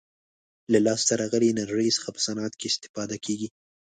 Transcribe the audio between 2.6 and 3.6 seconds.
استفاده کیږي.